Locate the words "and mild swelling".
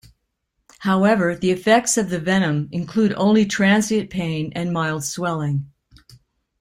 4.55-5.71